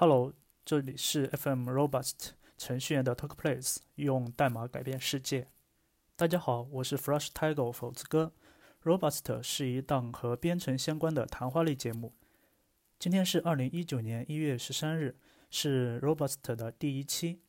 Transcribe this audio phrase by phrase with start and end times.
[0.00, 0.32] Hello，
[0.64, 5.48] 这里是 FM Robust 程序员的 Talk Place，用代码改变世界。
[6.16, 8.32] 大家好，我是 Flash Tiger 否子哥。
[8.82, 12.14] Robust 是一档和编程相关的谈话类节目。
[12.98, 15.18] 今天是二零一九年一月十三日，
[15.50, 17.42] 是 Robust 的第一期。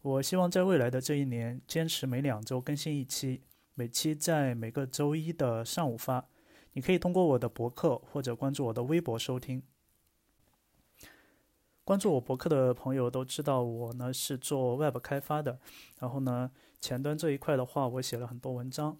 [0.00, 3.42] 我希望在未来的这一年，坚持每两周更新一期，
[3.74, 6.26] 每期在每个周一的上午发。
[6.72, 9.62] 你可以通过我的博客或者关注我的微博收听。
[11.88, 15.58] 关注我博客的朋友都知道，我呢是做 Web 开发的。
[16.00, 16.50] 然后呢，
[16.82, 18.94] 前端这一块的话，我写了很多文章。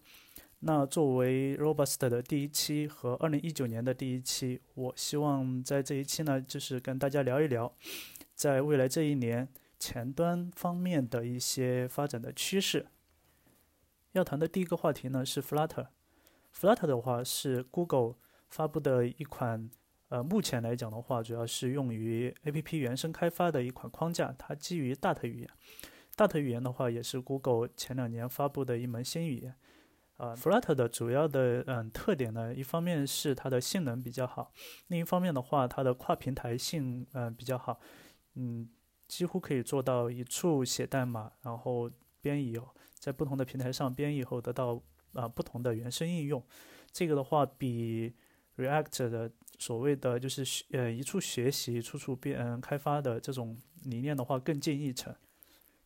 [0.61, 7.71] 那作为 Robust 的第一期和二零一九年的第一期，我希望在这一期呢，就是跟大家聊一聊，
[8.35, 9.47] 在未来这一年
[9.79, 12.87] 前端方面的一些发展的趋势。
[14.13, 15.89] 要谈的第一个话题呢是 Flutter。
[16.59, 18.15] Flutter 的话是 Google
[18.49, 19.69] 发布的一款。
[20.09, 25.51] 呃，目前来讲的话，主要是用于 APP 原生开发的一款框架，它基于 Dart 语言。
[26.17, 29.55] Dart 语言的话，也是 Google 前两年发布的一门新语言。
[30.17, 34.53] 啊，Flutter 的主要的嗯特点呢，一方面是它的性能比较好，
[34.89, 37.79] 另一方面的话，它的跨平台性嗯比较好，
[38.35, 38.69] 嗯，
[39.07, 41.89] 几乎可以做到一处写代码，然后
[42.21, 46.43] 编译后，在不同的平台上编译后得到啊不同的原生应用。
[46.91, 48.13] 这个的话比
[48.59, 55.15] React 的所谓的就是呃一处学习、处处变嗯开发的这种理念的话更近一层。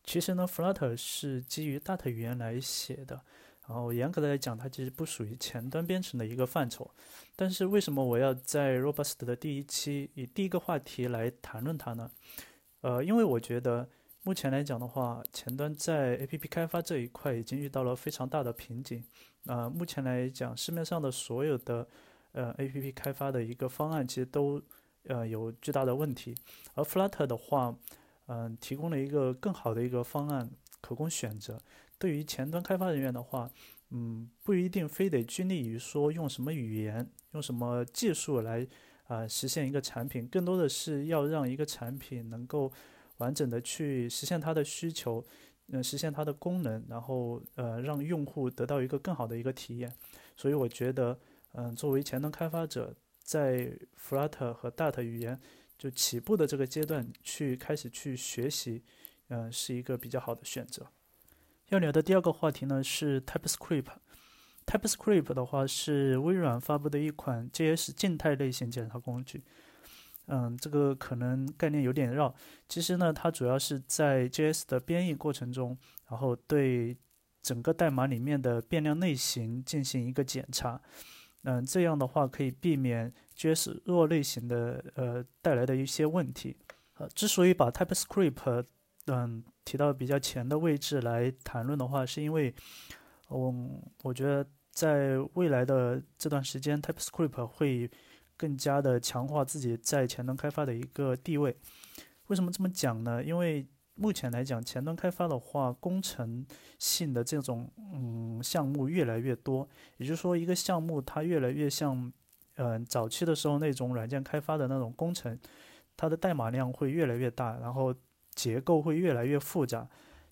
[0.03, 3.21] 其实呢，Flutter 是基于 Dart 语言来写的，
[3.67, 6.91] 然后严格的来讲，它其实不属于前端编程的一个范畴。
[7.35, 12.11] 但是为什么我要在 Robust 的第一期以第一个话题来谈论它呢？
[12.81, 13.87] 呃，因为我觉得
[14.23, 19.01] 目前来讲的话，前端在 APP 开发这一块已经遇到了非常大的瓶颈。
[19.45, 21.87] 啊，目前来讲，市面上的所有的
[22.33, 24.61] 呃，A P P 开发的一个方案其实都
[25.05, 26.35] 呃有巨大的问题，
[26.73, 27.75] 而 Flutter 的话，
[28.25, 30.49] 嗯，提供了一个更好的一个方案
[30.81, 31.59] 可供选择。
[31.99, 33.49] 对于前端开发人员的话，
[33.91, 38.67] 嗯，不一定非得拘泥于说用什么语言、用什么技术来
[39.05, 42.71] 啊实现一个产品，更多的是要让一个产品能够
[43.17, 45.23] 完整的去实现它的需求，
[45.67, 49.93] 嗯，实现它的功能，然后呃让用户得到一个更好的一个体验。
[50.35, 51.19] 所以我觉得。
[51.53, 55.39] 嗯，作为前端开发者，在 Flutter 和 Dart 语言
[55.77, 58.83] 就起步的这个阶段去开始去学习，
[59.29, 60.87] 嗯，是一个比较好的选择。
[61.69, 63.85] 要聊的第二个话题呢是 TypeScript。
[64.65, 69.43] TypeScript 的话是微软发布的一款 JS 静态类型检查工具。
[70.27, 72.33] 嗯，这个可能概念有点绕。
[72.69, 75.77] 其实呢，它主要是在 JS 的编译过程中，
[76.09, 76.95] 然后对
[77.41, 80.81] 整个代码里面的变量类型进行一个检查。
[81.43, 86.55] 嗯，这样的话可以避免 JS 弱类型的呃带来的一些问题。
[86.95, 88.65] 呃，之所以把 TypeScript
[89.07, 92.53] 嗯提到比较前的位置来谈论的话，是因为，
[93.29, 97.89] 嗯，我觉得在未来的这段时间，TypeScript 会
[98.37, 101.55] 更加的强化自己在前端开发的一个地位。
[102.27, 103.23] 为什么这么讲呢？
[103.23, 106.45] 因为目前来讲，前端开发的话，工程
[106.79, 112.11] 性的这种嗯项目越来越多，也就是说，一个项目它越来越像，
[112.55, 115.39] 嗯，早期的时候那种软件开发的那种工程，
[115.95, 117.93] 它的代码量会越来越大，然后
[118.31, 119.87] 结构会越来越复杂。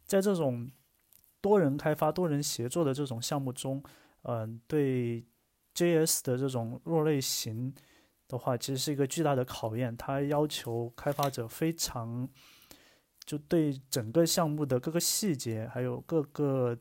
[0.05, 0.69] 在这种
[1.39, 3.81] 多人开发、多人协作的这种项目中，
[4.23, 5.23] 嗯，对
[5.75, 7.73] JS 的这种弱类型
[8.27, 12.27] 的话，其实是一个巨大的考验，它要求开发者非常。
[13.23, 16.77] 就对整个项目的各个细节，还有各个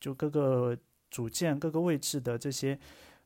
[0.00, 0.76] 就各个
[1.10, 2.78] 组件、各个位置的这些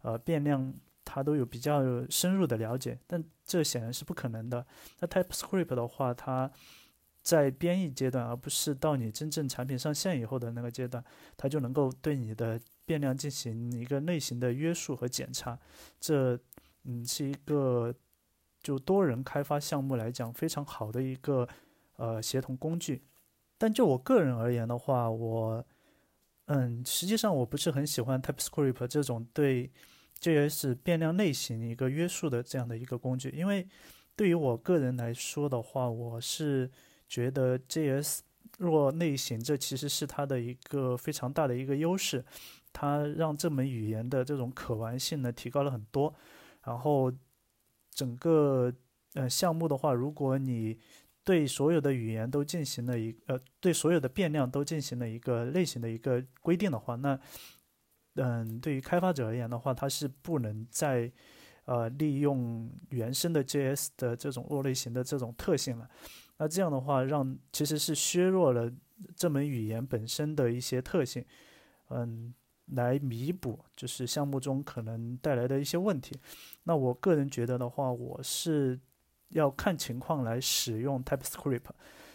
[0.03, 0.73] 呃变量，
[1.05, 2.99] 它都有比较深入的了解。
[3.07, 4.65] 但这显然是不可能的。
[5.01, 6.51] 那 TypeScript 的话，它
[7.23, 11.03] 在编译阶段，而不是到你真正产品上线以后的那个阶段，
[11.37, 15.59] 它就能够对你的变量进行一个类型的约束和检查。
[15.99, 16.39] 这
[16.85, 17.93] 嗯是一个
[18.63, 21.49] 就多人开发项目来讲非常好的一个。
[21.97, 23.03] 呃，协同工具，
[23.59, 25.65] 但就我个人而言的话，我，
[26.47, 29.71] 嗯，实际上我不是很喜欢 TypeScript 这种对
[30.21, 33.67] JS 变量类型一个约束的这样的一个工具，因为
[34.15, 36.71] 对于我个人来说的话，我是
[37.09, 38.21] 觉得 JS
[38.59, 42.25] 弱类型这其实是它的一个非常大的一个优势，
[42.73, 46.15] 它让这门语言的这种可玩性呢提高了很多，
[46.65, 47.13] 然后
[47.91, 48.73] 整个
[49.15, 50.79] 呃项目的话，如果你
[51.27, 57.19] 对所有的语言都进行了一呃，对所有的变量都进行了一个类型的一个规定的话，那，
[58.15, 61.11] 嗯，对于开发者而言的话，他是不能再
[61.65, 65.91] 呃利用原生的 JS 的这种弱类型的这种特性了。
[66.39, 68.73] 那这样的话，让其实是削弱了
[69.17, 71.25] 这门语言本身的一些特性，
[71.91, 72.33] 嗯，
[72.67, 76.17] 来弥补就是项目中可能带来的一些问题。
[76.63, 78.79] 那我个人觉得的话，我是
[79.31, 81.71] 要看情况来使用 TypeScript。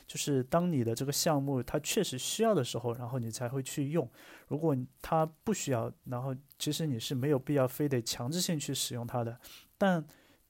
[0.07, 4.09] 就是当你的这个项目它确实需要的时候，然后你才会去用。
[4.47, 9.39] 如果它不需要，然后其实你是没有必要非得强制性去使用它的。
[9.77, 10.05] 但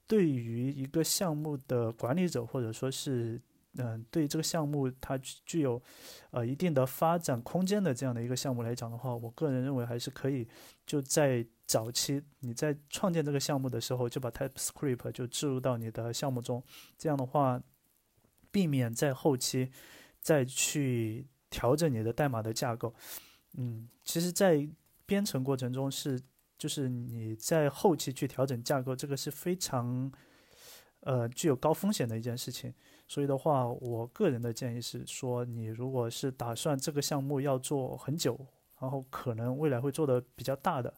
[0.08, 3.40] 对于一个项目的管理者，或者说是
[3.78, 5.82] 嗯，对这个项目它具有
[6.30, 10.46] 呃一定的发展空间的这样的一个项目来讲的话，我个人认为还是可以
[10.86, 16.62] 就在早期你在创建这个项目的时候就把 TypeScript 就置入到你的项目中，
[16.96, 17.62] 这样的话。
[18.54, 19.70] 避免在后期
[20.20, 22.94] 再去调整你的代码的架构。
[23.54, 24.68] 嗯，其实，在
[25.06, 26.20] 编程过程中是，
[26.58, 30.12] 就是你在后期去调整架构，这个是非常
[31.00, 32.74] 呃具有高风险的一件事情。
[33.12, 38.40] 所以的话，我个人的建议是说，你如果是打算这个项目要做很久，
[38.80, 40.94] 然后可能未来会做的比较大的，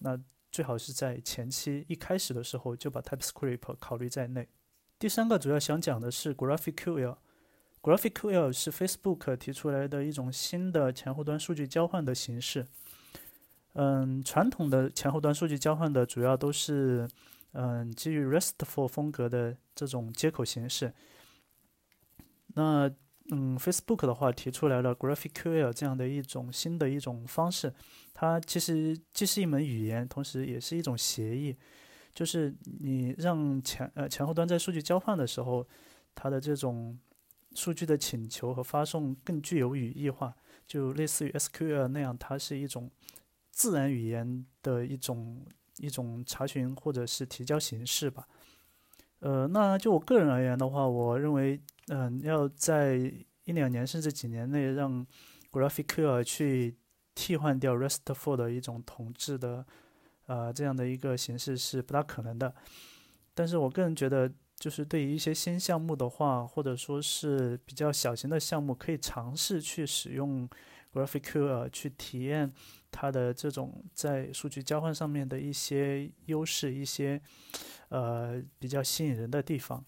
[0.00, 0.14] 那
[0.52, 4.46] 最好是在前期一开始的时候就把 TypeScript 考虑在内。
[4.98, 7.16] 第三个主要想讲的是 GraphQL。
[7.80, 12.66] GraphQL 是 Facebook 提出来的一种新的前后端数据交换的形式。
[13.72, 17.08] 嗯，传统的前后端数据交换的主要都是
[17.52, 20.92] 嗯基于 RESTful 风格的这种接口形式。
[22.54, 22.90] 那
[23.30, 27.72] 嗯，Facebook 的话提出来了 GraphQL 这样的一种新的一种方式。
[28.12, 31.56] 它其实既是一门语言，同时也是一种协议。
[32.12, 35.66] 就是你让前呃前后端在数据交换的时候，
[36.14, 36.96] 它的这种
[37.54, 40.32] 数据的请求和发送更具有语义化，
[40.66, 42.90] 就类似于 SQL 那样，它是一种
[43.50, 45.44] 自然语言的一种
[45.78, 48.28] 一种查询或者是提交形式吧。
[49.24, 52.96] 呃，那就我个人而言的话，我认为，嗯，要在
[53.44, 55.06] 一两年甚至几年内让
[55.50, 56.76] GraphQL 去
[57.14, 59.64] 替换掉 RESTful 的一种统治的。
[60.26, 62.54] 呃，这样的一个形式是不大可能的，
[63.34, 70.48] 但是我个人觉得，就是对于一些新项目的话，或者说是比较小型的项目，可以尝试去使用
[70.94, 72.52] GraphQL 去体验
[72.90, 77.20] 它的这种在数据交换上面的一些优势，一些
[77.88, 79.84] 呃比较吸引人的地方。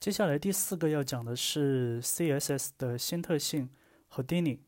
[0.00, 3.70] 接下来第四个要讲的是 CSS 的新特性
[4.10, 4.58] Houdini。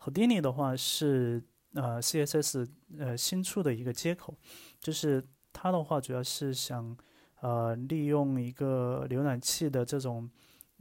[0.00, 1.42] Houdini 的话是。
[1.74, 2.66] 呃，CSS
[2.98, 4.34] 呃新出的一个接口，
[4.80, 5.22] 就是
[5.52, 6.96] 它的话主要是想
[7.40, 10.28] 呃利用一个浏览器的这种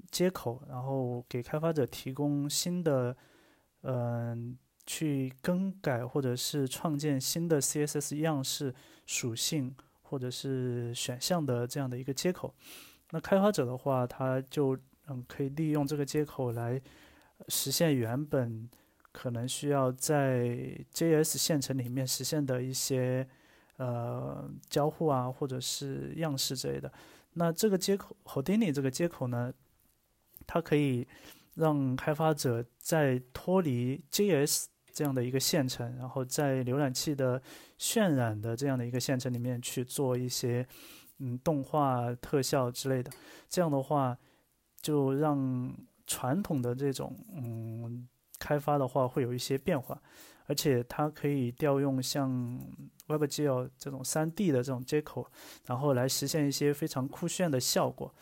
[0.10, 3.16] 接口，然后给开发者提供新的
[3.82, 8.74] 嗯去更改或者是创建新的 CSS 样式
[9.06, 12.54] 属性或者是选项的这样的一个接口。
[13.12, 14.78] 那开发者的话，他就
[15.08, 16.82] 嗯可以利用这个接口来
[17.48, 18.70] 实现原本。
[19.14, 20.46] 可能需要在
[20.94, 23.28] JS 线程里面实现的一些
[23.78, 26.92] 呃交互啊，或者是样式之类的。
[27.34, 29.52] 那这个接口 Houdini 这个接口呢，
[30.46, 31.08] 它可以
[31.58, 37.42] 让开发者在脱离 JS 这样的一个线程，然后在浏览器的
[37.78, 40.66] 渲染的这样的一个线程里面去做一些
[41.20, 43.12] 嗯动画特效之类的。
[43.50, 44.18] 这样的话，
[44.82, 48.08] 就让传统的这种嗯。
[48.40, 50.00] 开发的话会有一些变化，
[50.46, 52.30] 而且它可以调用像
[53.08, 55.26] WebGL 这种 3D 的这种接口，
[55.66, 58.14] 然后来实现一些非常酷炫的效果。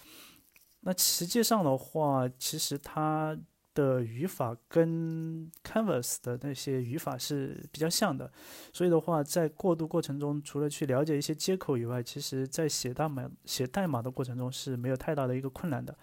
[0.87, 3.35] 那实际上的话，其实它
[3.73, 8.31] 的语法跟 Canvas 的那些语法是比较像的，
[8.71, 15.97] 所以的话，在过渡过程中，除了去了解一些接口以外，其实在写代码写代码的过程中是没有太大的一个困难的。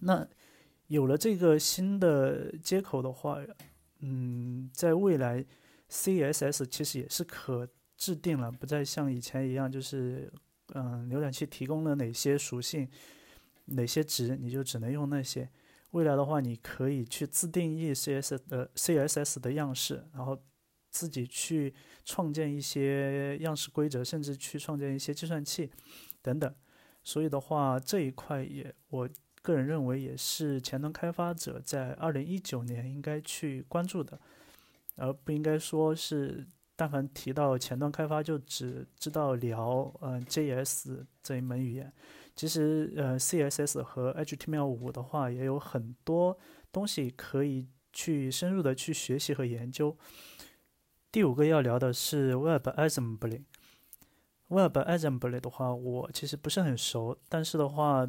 [0.00, 0.26] 那
[0.86, 3.38] 有了这个新的接口的话，
[3.98, 5.44] 嗯，在未来
[5.90, 10.32] ，CSS 其实也是可制定了，不再像以前一样，就是
[10.74, 12.88] 嗯，浏览器提供了哪些属性、
[13.66, 15.48] 哪些值，你就只能用那些。
[15.90, 20.38] 未来的话，你可以去自定义 CSS 的 CSS 的样式，然后
[20.90, 25.70] 自己去创建一些样式规则，甚至去创建一些计算器
[26.20, 26.54] 等等。
[27.04, 29.08] 所以的话，这一块也我。
[29.42, 34.18] 个人认为，也是前端开发者在二零一九年应该去关注的，
[34.96, 36.44] 而不应该说是
[36.74, 41.92] 但凡提到前端开发就只知道聊嗯 JS 这一门语言。
[42.36, 46.38] 其实呃 CSS 和 HTML5 的话也有很多
[46.70, 49.96] 东西可以去深入的去学习和研究。
[51.10, 53.42] 第五个要聊的是 Web Assembly。
[54.48, 58.06] Web Assembly 的话，我其实不是很熟，但是的话，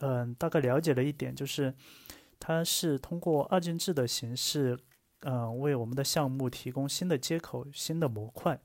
[0.00, 1.74] 嗯，大概了解了一点，就是
[2.38, 4.78] 它是通过二进制的形式，
[5.22, 8.60] 嗯，为我们的项目提供新的接口、新的模块。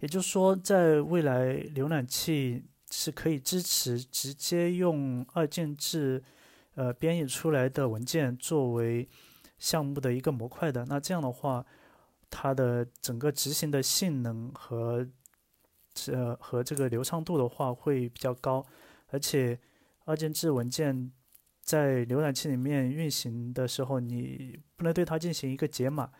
[0.00, 6.22] 也就是说，在未来，浏览器是可以支持直接用二进制，
[6.74, 9.08] 呃，编译出来的文件作为
[9.58, 10.84] 项目的一个模块的。
[10.86, 11.64] 那这样的话，
[12.28, 15.06] 它的整个执行的性能和
[15.92, 18.64] 这和这个流畅度的话会比较高，
[19.08, 19.58] 而且
[20.04, 21.12] 二进制文件
[21.62, 26.10] 在浏览器里面运行的时候，你不能对它进行一个解码。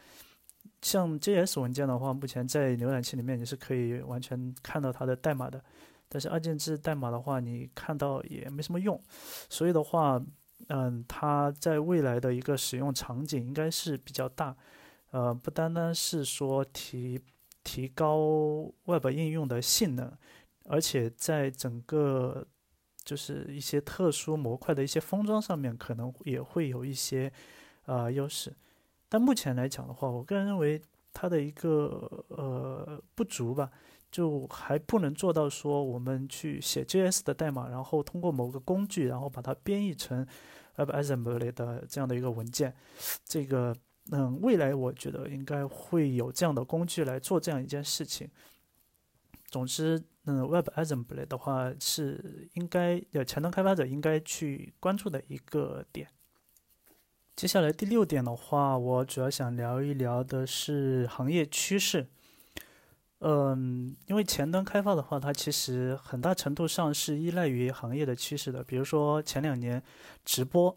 [0.82, 5.62] 像 JS 文件的话，目前在浏览器里面你是可以完全看到它的代码的，
[6.10, 9.00] 但是二进制代码的话，你看到也没什么用。
[9.48, 10.20] 所以的话，
[10.66, 14.54] 嗯，它在未来的一个使用场景应该是比较大，
[15.12, 17.18] 呃，不单单是说提
[17.62, 20.12] 提高 Web 应用的性能，
[20.64, 22.44] 而且在整个
[23.04, 27.32] 就是一些特殊模块的一些封装上面，可能也会有一些
[27.84, 28.52] 呃优势。
[29.08, 30.80] 但目前来讲的话，我个人认为
[31.12, 33.70] 它的一个呃不足吧，
[34.10, 40.26] 就还不能做到说我们去写 JS 的代码，然后通过某个工具，然后把它编译成
[40.76, 42.74] WebAssembly 的这样的一个文件。
[43.24, 43.76] 这个
[44.10, 48.28] 嗯，未来我觉得应该会有这样的工具来做这样一件事情。
[49.48, 56.08] 总之，嗯，WebAssembly 的话是应该呃前端开发者应该去关注的一个点。
[57.36, 62.08] 接下来第六点的话，我主要想聊一聊的是行业趋势。
[63.20, 68.62] 嗯，因为前端开发的话，它其实很大程度上是依赖于行业的趋势的。
[68.64, 69.82] 比如说前两年
[70.24, 70.76] 直播，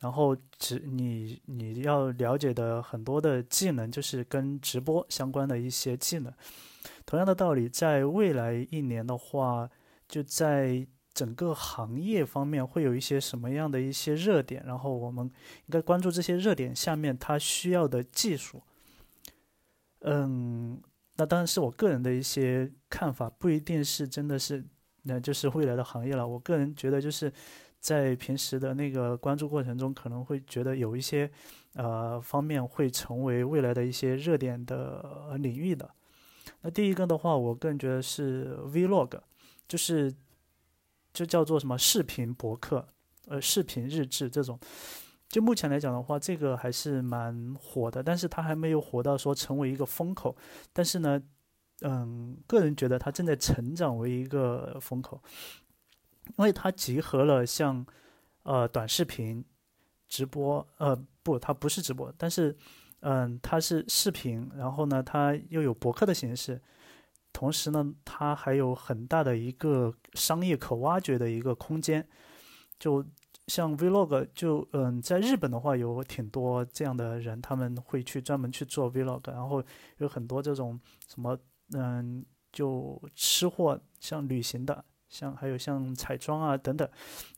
[0.00, 6.32] 然后直你你要了解的很多的技能，就是跟直播相关的一些技能。
[7.06, 9.68] 同样的道理，在未来一年的话，
[10.08, 10.86] 就在。
[11.14, 18.60] 整个行业方面会有一些什么样的一些热点，然后我们应该关注这些热点下面它需要的技术。
[20.00, 20.82] 嗯，
[21.16, 24.64] 那当然是我个人的一些看法，不一定是真的是
[25.02, 26.26] 那就是未来的行业了。
[26.26, 27.32] 我个人觉得就是
[27.80, 31.30] 在平时的那个关注过程中，可能会觉得有一些
[31.74, 35.88] 呃方面会成为未来的一些热点的领域的。
[36.62, 39.20] 那第一个的话，我个人觉得是 Vlog，
[39.68, 40.14] 就是。
[41.14, 42.88] 就叫做什么视频博客，
[43.28, 44.58] 呃，视频日志这种，
[45.34, 50.36] 就目前来讲的话，这个还是蛮火的，但是它还没有火到说成为一个风口。
[50.72, 51.20] 但是呢，
[51.80, 55.20] 嗯，个人觉得它正在成长为一个风口，
[56.36, 57.84] 因为它集合了像，
[58.44, 59.44] 呃，短视频、
[60.08, 62.56] 直播，呃，不，它不是直播，但是，
[63.00, 66.62] 嗯，它是视频，然后呢，它又有博客的形式。
[67.32, 72.06] 同时呢，它还有很大的一个商业可挖掘的一个空间，
[72.78, 73.04] 就
[73.46, 79.62] 像 Vlog，就嗯，在日本的话有挺多这样的人，他们会去专门去做 Vlog，然后
[79.98, 81.38] 有很多这种什么
[81.72, 84.84] 嗯，就吃货，像旅行的。
[85.06, 86.88] 像还有像彩妆啊等等，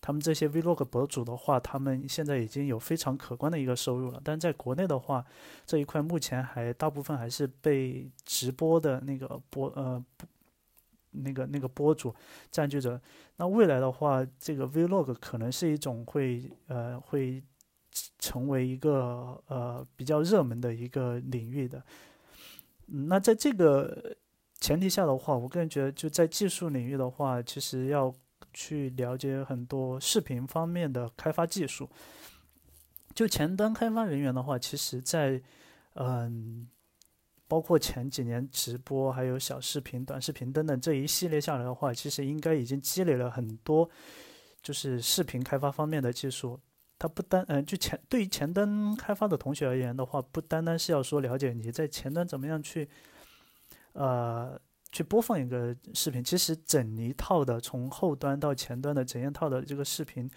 [0.01, 4.19] 他们这些 Vlog 博主的话，他们现在已经有非常可观的一个收入了。
[4.25, 5.23] 但在国内的话，
[5.67, 10.03] 这一块目前还大部分还是被直播的那个播呃
[11.25, 12.15] 那个那个博主
[12.51, 13.01] 占据着。
[13.37, 17.43] 那未来的话，这个 Vlog 可能是一种会呃会
[18.19, 21.83] 成为一个呃比较热门的一个领域的。
[22.87, 24.17] 那在这个。
[24.59, 28.13] 前提下的话，我个人觉得就在技术领域的话，其实要
[28.55, 31.89] 去了解很多视频方面的开发技术。
[33.15, 35.41] 就前端开发人员的话，其实，在
[35.93, 36.67] 嗯，
[37.49, 43.89] 包括前几年直播、还有小视频、短视频等等这一系列下来的话，其实应该已经积累了很多，
[44.63, 46.61] 就是视频开发方面的技术。
[46.99, 52.89] 它不单嗯，就前对于前端开发的同学而言的话，不单单是要说了解你在前端怎么样去。
[53.93, 54.61] 呃，
[54.93, 60.31] 去播放一个视频，其实整一套的从后端到前端的整一套的这个视频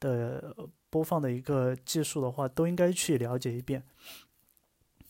[0.00, 0.54] 的
[0.90, 3.82] 播放的一个技术的话，都应该去了解一遍。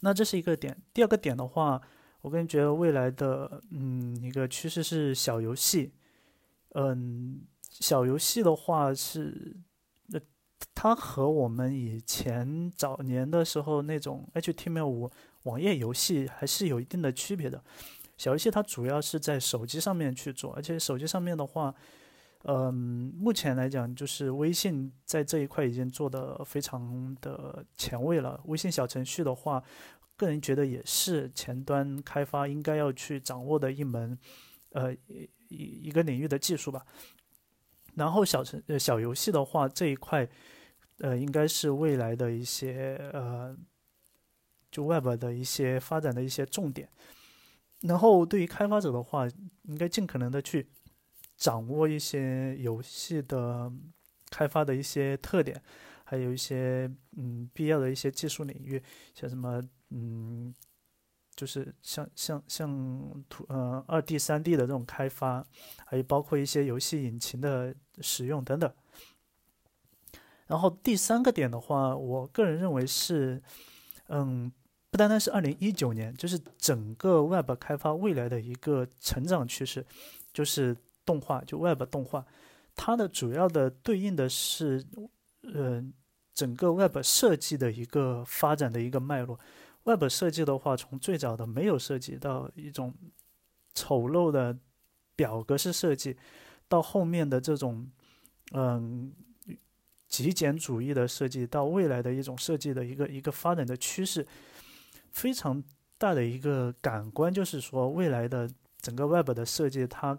[0.01, 0.77] 那这是一个点。
[0.93, 1.81] 第二个点的话，
[2.23, 5.93] 我个人觉得未来的嗯一个趋势是小游戏。
[6.75, 9.57] 嗯，小游戏的话是，
[10.07, 10.21] 那
[10.75, 15.11] 它和我们以前早年的时候那种 HTML5。
[15.45, 17.65] 网页游戏还是有一定的区别的，
[18.19, 21.75] 小游戏它主要是在手机上面去做，而且手机上面的话，
[22.45, 28.41] 嗯，目前来讲就是微信在这一块已经做的非常的前卫了。
[28.47, 29.63] 微信小程序的话，
[30.17, 34.19] 个人觉得也是前端开发应该要去掌握的一门
[34.71, 36.87] 呃一一个领域的技术吧。
[37.95, 40.27] 然后小程呃小游戏的话这一块，
[41.01, 43.55] 呃应该是未来的一些呃
[44.71, 46.89] 就 Web 的一些发展的一些重点。
[47.83, 49.27] 然后对于开发者的话，
[49.65, 50.69] 应该尽可能的去
[51.41, 53.69] 掌握一些游戏的
[54.31, 55.61] 开发的一些特点，
[56.05, 58.81] 还有一些嗯必要的一些技术领域，
[59.13, 60.55] 像什么嗯。
[61.37, 65.43] 就是像像像图呃二 D 三 D 的这种开发，
[65.87, 68.71] 还有包括一些游戏引擎的使用等等。
[70.47, 73.43] 然后第三个点的话，我个人认为是，
[74.09, 74.53] 嗯，
[74.91, 79.87] 不单单是二零一九年，就是整个 Web 开发未来的一个成长趋势，
[80.35, 80.77] 就是
[81.11, 82.25] 动画，就 Web 动画，
[82.77, 84.85] 它的主要的对应的是，
[85.43, 85.93] 嗯，
[86.33, 89.41] 整个 Web 设计的一个发展的一个脉络。
[89.83, 92.95] Web 设计的话，从最早的没有设计到一种
[93.75, 94.57] 丑陋的
[95.17, 96.17] 表格式设计，
[96.69, 97.91] 到后面的这种
[98.53, 99.13] 嗯
[100.07, 104.25] 极简主义的设计，到未来的一种设计的一个一个发展的趋势，
[105.11, 105.63] 非常
[105.99, 108.49] 大的一个感官就是说，未来的
[108.81, 110.19] 整个 Web 的设计，它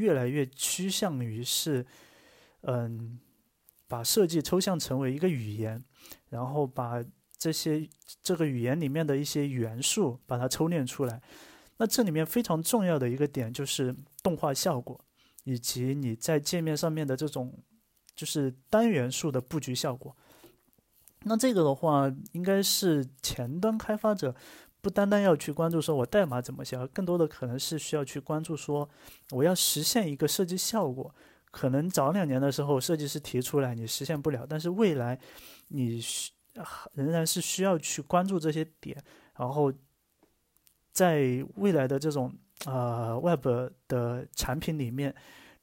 [0.00, 1.86] 越来越趋向于是
[2.62, 3.20] 嗯
[3.86, 5.84] 把设计抽象成为一个语言，
[6.30, 7.04] 然后把。
[7.42, 7.88] 这些
[8.22, 11.22] 这个语言里面的一些元素，把它抽炼出来。
[11.78, 15.02] 那这里面非常重要的一个点就是动画效果，
[15.44, 17.58] 以及你在界面上面的这种
[18.14, 20.14] 就是单元素的布局效果。
[21.22, 24.36] 那这个的话，应该是前端开发者
[24.80, 28.88] 不单单要去关注说我代码怎么写，而更多的可能是需要去关注说
[29.30, 31.14] 我要实现一个设计效果。
[31.50, 35.18] 可能早两年的时候设计师提出来你实现不了，但是未来
[35.68, 36.32] 你需。
[36.94, 39.00] 仍然是需要去关注这些点，
[39.36, 39.72] 然后
[40.92, 42.34] 在未来的这种
[42.66, 43.46] 呃 Web
[43.86, 45.14] 的产品里面，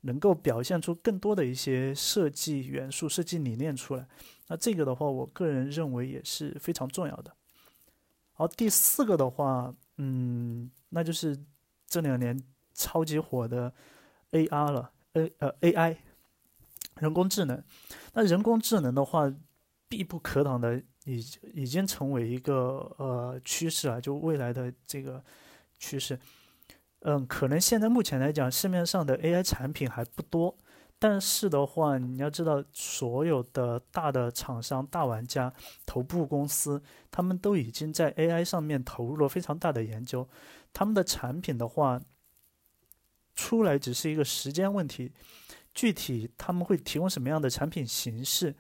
[0.02, 4.08] 能够表现出更多的一些设计元素、设计理念出来。
[4.48, 7.36] 那这个的话，我个人认为也是非常重要的。
[8.38, 11.36] 好，第四个的话，嗯，那就是
[11.88, 12.40] 这两年
[12.74, 13.74] 超级火的
[14.32, 15.98] AR 了，A 呃 AI
[17.00, 17.64] 人工智能。
[18.14, 19.34] 那人工智能的话。
[19.90, 25.24] 必不可挡的，已已经成为一个呃趋势啊，就未来的这个
[25.80, 26.20] 趋势。
[27.04, 30.58] 嗯，可能现在目前来讲，市面上的 AI 产品还不多，
[31.00, 35.54] 但是的话，你要知道，所有的大的厂商、大玩家、
[35.86, 36.82] 头部公司，
[37.12, 40.28] 他们都已经在 AI 上面投入了非常大的研究。
[40.74, 42.02] 他们的产品的话，
[43.36, 45.12] 出来只是一个时间问题，
[45.74, 48.56] 具体他们会提供什么样的产品形式？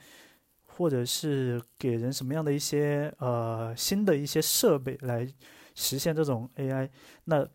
[0.79, 5.27] 或者是给人什么样的一些呃新的一些设备来
[5.73, 6.87] 实现这种 AI，
[7.23, 7.47] 那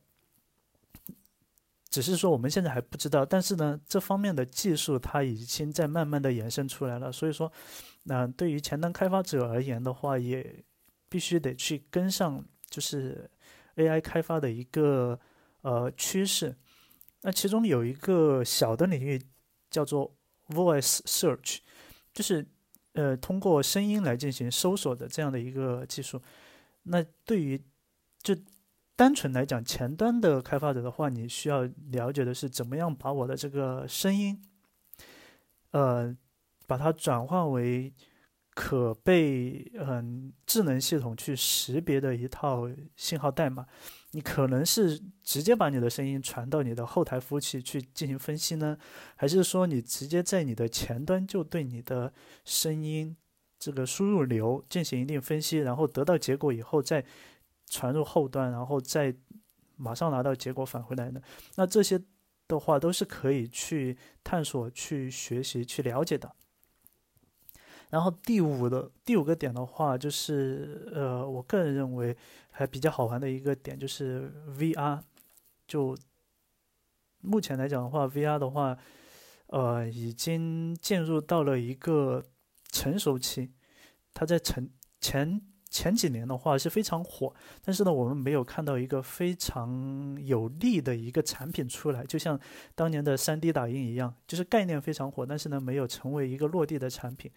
[1.92, 7.12] 只是说我们现在还不知道，但是呢，这方面的技术它已经在慢慢的延伸出来了。
[7.12, 7.52] 所以说，
[8.05, 10.64] 那对于前端开发者而言的话，也
[11.11, 13.31] 必须得去跟上，就是
[13.76, 15.20] AI 开发的一个
[15.61, 16.57] 呃趋势。
[17.20, 19.22] 那其中有一个小的领域
[19.70, 20.16] 叫做
[20.48, 21.59] Voice Search，
[22.14, 22.44] 就是。
[22.94, 26.20] 呃，通过声音来进行搜索的这样的一个技术，
[26.83, 27.59] 那对于
[28.22, 28.37] 就
[28.94, 34.40] 单纯来讲，前端的开发者的话，你需要了解的是怎么样把我的这个声音，
[35.70, 36.16] 呃，
[36.66, 37.92] 把它转化为
[38.55, 43.66] 可被嗯智能系统去识别的一套信号代码。
[44.14, 48.76] 你可能是直接把你的声音传到你的后台服务器去进行分析呢，
[49.16, 52.12] 还是说你直接在你的前端就对你的
[52.44, 53.16] 声音
[53.59, 57.02] 这个输入流进行一定分析，然后得到结果以后再
[57.72, 59.14] 传入后端，然后再
[59.76, 61.20] 马上拿到结果返回来呢？
[61.56, 61.98] 那这些
[62.46, 66.30] 的话都是可以去探索、去学习、去了解的。
[67.88, 72.14] 然后第五的第五个点的话，就是呃，我个人认为
[72.50, 75.00] 还比较好玩的一个点就是 VR。
[75.66, 75.96] 就
[77.20, 78.76] 目前来讲的话，VR 的话，
[79.46, 82.22] 呃，已经进入到了一个
[82.70, 83.50] 成熟期。
[84.12, 84.68] 它在成
[85.00, 85.40] 前
[85.72, 92.38] 前几年的话是非常火，但是呢，我们没有看到一个非常有利的一个产品出来，就像
[92.74, 97.30] 当年的 3D 打印一样，就是概念非常火，但是呢，没有成为一个落地的产品。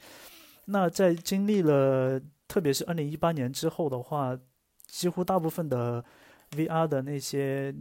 [0.65, 4.38] 那在经历了，特别是二零一八年之后的话，
[4.86, 6.04] 几乎大部分的
[6.52, 7.74] VR 的那些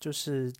[0.00, 0.50] 就是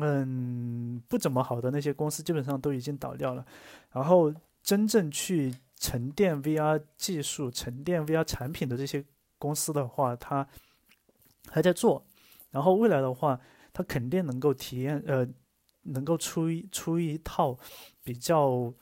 [0.00, 3.46] 嗯不怎么好的那些公司，基本上都已经倒掉了。
[3.92, 9.04] 然后真正去沉淀 VR 技术、沉淀 VR 产品的这些
[9.36, 10.46] 公司的话，它
[11.48, 12.06] 还在做。
[12.52, 13.40] 然后未来的话，
[13.72, 15.26] 它肯定能够体验呃，
[15.82, 17.58] 能够出一出一套
[18.04, 18.72] 比较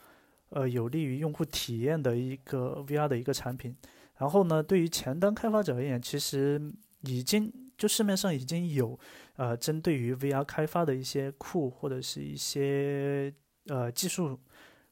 [0.50, 3.74] 呃有利于用户体验的一个 VR 的一个产品。
[4.18, 6.60] 然后呢，对于前端开发者而言，其实
[7.04, 8.98] 已经就市面上已经有
[9.36, 13.32] 呃针对于 VR 开发的一些库或者是一些
[13.68, 14.38] 呃技术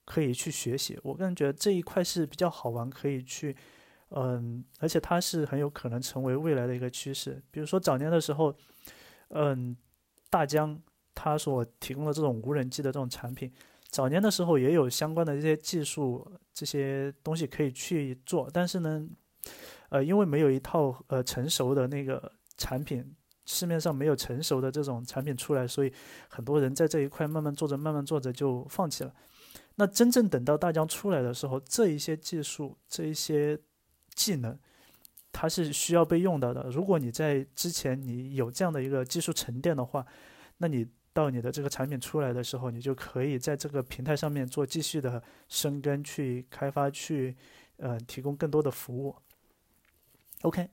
[0.08, 0.98] 可以去学习。
[1.02, 3.54] 我个人觉得这一块是比较好玩，可以去。
[4.12, 7.42] 嗯，而且它是很有可能成为未来的一个趋势。
[7.50, 8.54] 比如说早年的时候，
[9.28, 9.76] 嗯，
[10.30, 10.80] 大疆
[11.14, 13.52] 它所提供的这种无人机的这种产品，
[13.90, 19.06] 早年的时候也有相关的这些技术这些东西可以去做，但是呢，
[19.90, 25.92] 呃，因为没有一套呃成熟的那个产品，市面上没有成熟的这种产品出来，所以
[26.30, 29.12] 很多人在这一块慢慢做着慢慢做着就放弃了。
[29.78, 33.58] 那真正等到大疆出来的时候，这一些技术这一些。
[34.14, 34.58] 技能，
[35.30, 36.68] 它是需要被用到的。
[36.70, 40.04] 如果你在之前你有这样的一个技术沉淀的话，
[40.56, 47.36] 那你到你的这个产品出来的时候，你就可以在这个平台上面做继续的深耕、去开发、去
[47.76, 49.14] 呃提供更多的服务。
[50.42, 50.68] OK，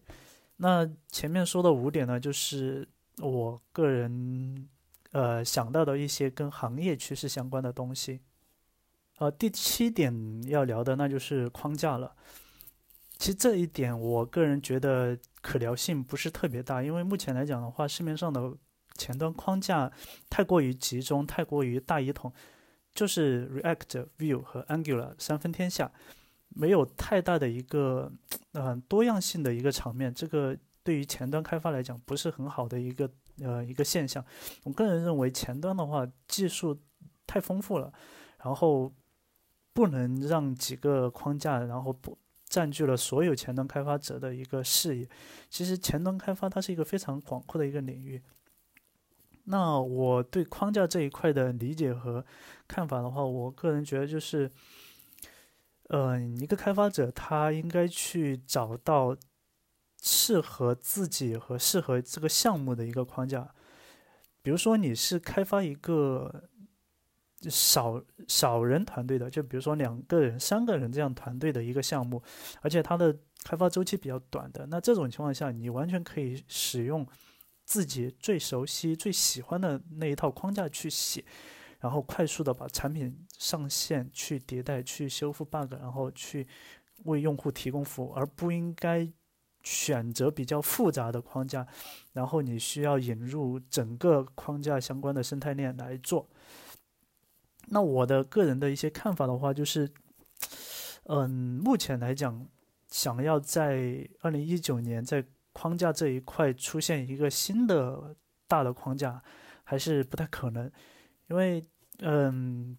[0.58, 2.88] 那前面说的五点呢，就是
[3.20, 4.68] 我个人
[5.12, 8.22] 呃想到的一些跟行业趋势相关的东西。
[9.17, 12.15] 呃，第七点要聊的那就是框架了。
[13.17, 18.54] 其实这一点，我个人觉得可聊性不是特别大，因为目前来讲的话，市面上的
[18.95, 19.89] 前端框架
[20.30, 22.34] 太过于集中，太过于大一统，
[22.93, 25.89] 就是 React、Vue 和 Angular 三分天下，
[26.49, 28.12] 没有太大的一个
[28.51, 30.13] 嗯多样性的一个场面。
[30.13, 33.10] 这个对于前端开发来讲，不是很好的一个
[33.41, 34.23] 呃一个现象。
[34.65, 36.78] 我个人认为，前端的话技术
[37.25, 37.93] 太丰富了，
[38.43, 38.93] 然后
[39.76, 42.18] 不能让几个框架，然后不。
[42.48, 45.10] 占据了所有前端开发者的一个视野。
[45.50, 48.22] 其实前端开发它是一个非常广阔的一个领域。
[49.46, 52.24] 那我对框架这一块的理解和
[52.68, 54.50] 看法的话，我个人觉得就是，
[55.90, 59.18] 嗯，一个开发者他应该去找到
[60.02, 63.54] 适合自己和适合这个项目的一个框架。
[64.44, 66.44] 比如说你是开发一个。
[67.49, 72.21] 少少人团队的，就比如说两个人、三个人这样团队的一个项目，
[72.62, 77.05] 而且它的开发周期比较短的，那这种情况下，你完全可以使用
[77.63, 81.23] 自己最熟悉、最喜欢的那一套框架去写，
[81.79, 86.47] 然后快速的把产品上线、去迭代、去修复 bug，然后去
[87.03, 89.08] 为用户提供服务，而不应该
[89.63, 91.67] 选择比较复杂的框架，
[92.13, 96.29] 然后你需要引入整个框架相关的生态链来做。
[97.67, 99.89] 那我的个人的一些看法的话，就是，
[101.06, 101.30] 嗯，
[101.63, 102.47] 目前来讲，
[102.89, 108.15] 想要在二零一九年在框架这一块出现一个新的
[108.47, 109.21] 大的框架，
[109.63, 110.71] 还是不太可能，
[111.30, 111.65] 因为，
[111.99, 112.78] 嗯，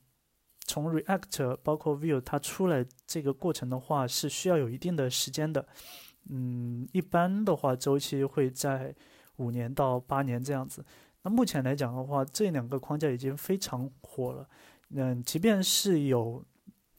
[0.61, 5.67] 从 React 包括 Vue 它出来这个过程的话，是需要有一定的时间的，
[6.29, 8.95] 嗯，一般的话周期会在
[9.37, 10.85] 五年到八年这样子。
[11.23, 14.49] 那目前来讲的话，这两个框架已经非常火了。
[14.91, 16.45] 嗯，即便是有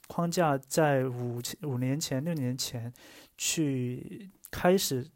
[0.08, 2.94] 框架在五五年前、六年前
[3.38, 5.10] 去开始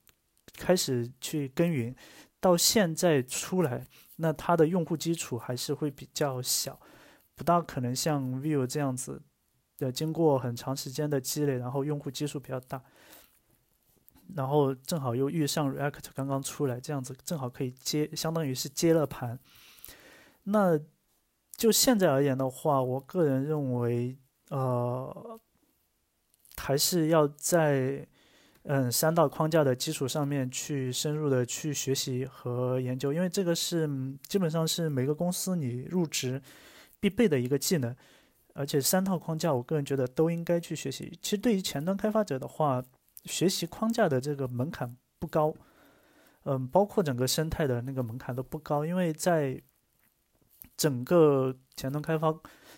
[0.54, 1.94] 开始去耕耘，
[2.40, 6.80] 到现在出来，那它的用户基础还是会比较小，
[7.36, 9.22] 不大可能像 Vue 这样子
[9.78, 12.82] 的，经过很长时间的积累，然后用户基数比较大，
[14.36, 19.38] 然后正好又遇上 React 刚刚出来，这样子正好可以接，相当于是接了盘，
[20.44, 20.80] 那。
[21.58, 24.18] 就现在而言的话，我个人认为，
[24.50, 25.40] 呃，
[26.58, 28.08] 还是要在
[28.64, 33.88] 嗯三道框架的基础上面去深入的去学习和研究，因为这个是
[34.28, 36.42] 基本上是每个公司你入职
[37.00, 37.96] 必备的一个技能，
[38.54, 41.18] 而且三套框架，我个人觉得都应该去学习。
[41.22, 42.84] 其实对于前端开发者的话，
[43.26, 45.54] 学习框架的这个门槛不高，
[46.46, 49.62] 嗯，包括整个生态的那个门槛都不高，因为在
[50.82, 52.34] 整个前端开发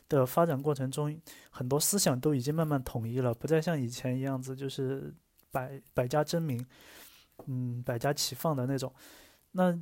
[0.10, 1.18] 的发展过程中，
[1.50, 5.16] 很多思想都已经慢慢统一了，不再像以前一样子，就是
[5.52, 6.66] 百百家争鸣，
[7.46, 8.94] 嗯，百家齐放的那种。
[9.54, 9.80] 那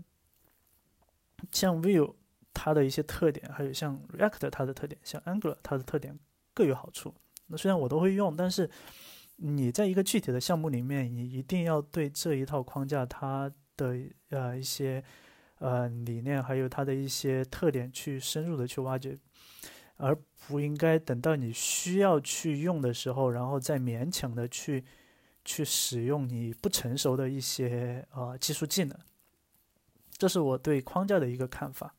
[1.51, 2.13] 像 Vue
[2.53, 6.15] 它的一些特点，还有像 React 它的特点，像 Angular 它的特点
[6.53, 7.11] 各有好处。
[7.47, 8.69] 那虽然我都会用，但是
[9.37, 13.97] 你在一个具体的项目里面，你一定要对这一套框架它的
[14.29, 15.03] 呃一些。
[15.61, 19.15] 呃，理念还有它的一些特点，去深入的去挖掘，
[19.97, 24.83] 而不应该等到你需要去用的时候，然后再勉强的去
[25.45, 28.97] 去使用你不成熟的一些呃技术技能。
[30.17, 31.93] 这是我对框架的一个看法。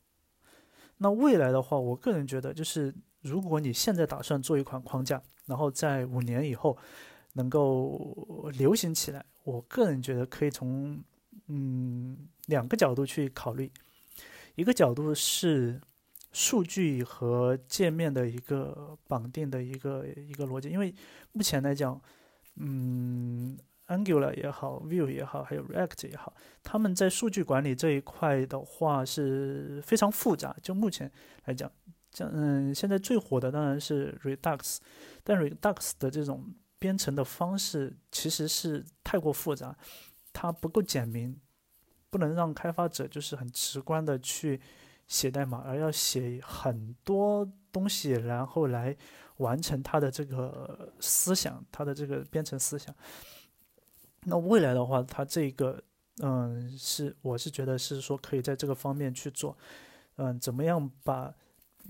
[0.99, 6.77] 那未来的话，我个人觉得，就是如果你现在打算做一款框架，然后在五年以后
[7.35, 11.01] 能够流行起来，我个人觉得可以从
[11.53, 13.71] 嗯两个角度去考虑。
[14.55, 15.81] 一个角度是
[16.33, 20.95] 数据和界面的一个绑定的一个一个逻辑，因为
[21.33, 22.01] 目前来讲，
[22.57, 23.59] 嗯。
[23.89, 30.57] Angular 也好，Vue 也好，还有 React 也好，他们在数据管理这一块的话是非常复杂。
[30.63, 31.11] 就目前
[31.45, 31.71] 来讲，
[32.11, 34.79] 像嗯，现在最火的当然是 Redux，
[35.23, 39.77] 但 Redux 的这种编程的方式其实是太过复杂，
[40.33, 41.39] 它不够简明，
[42.11, 44.61] 不能让开发者就是很直观的去
[45.07, 48.97] 写代码，而要写很多东西，然后来
[49.39, 52.95] 完成它的这个思想，它的这个编程思想。
[54.25, 55.83] 那未来的话，它这个，
[56.23, 59.57] 嗯，是我是觉得是说可以在这个方面去做，
[60.17, 61.35] 嗯，怎么样把，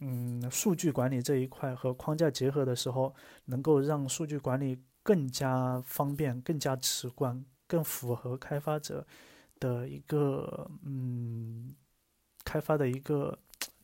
[0.00, 9.06] 嗯，数据管理这一块和框架结合的时候，能够让数据管理更加方便、更加直观、更符合开发者
[9.58, 11.74] 的一个，嗯，
[12.44, 13.38] 开发的一个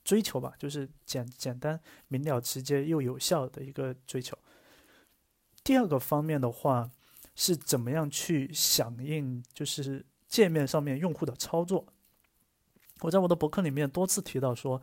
[0.05, 4.37] 追求吧，就是简简单明了、直接又有效的一个追求。
[5.64, 6.90] 第二个方面的话。
[7.40, 11.87] 是怎么样去响应，就是界面上面用户的操作？
[13.03, 14.83] 我在我的博客里面多次提到说，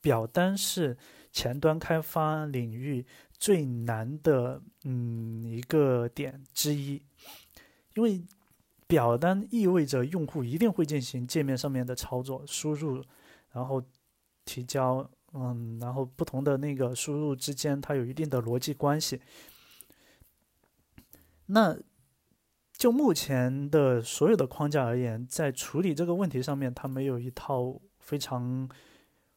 [0.00, 0.96] 表单是
[1.32, 7.02] 前端开发领域最难的嗯一个点之一，
[7.96, 8.24] 因为
[8.86, 13.02] 表单意味着用户一定会进行界面上面的操作，输入，
[13.52, 13.82] 然后
[14.44, 19.20] 提交，嗯，然后不同的那个输入之间它有一定的逻辑关系，
[21.46, 21.78] 那。
[22.78, 28.68] 就目前的所有的框架而言，在处理这个问题上面，它没有一套非常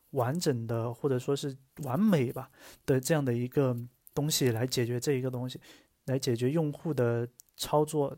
[0.10, 2.52] 完整的或者说是完美吧
[2.86, 3.74] 的这样的一个
[4.14, 5.58] 东西来解决这一个东西，
[6.08, 8.14] 来解决用户的操作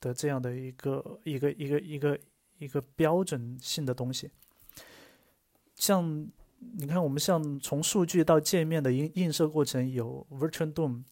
[0.00, 2.18] 的这样的一个一个一个一个
[2.58, 4.30] 一个标准性的东西。
[5.76, 6.28] 像
[6.76, 11.02] 你看，我们像从数据到界面的映映射过程，有 Virtual DOM，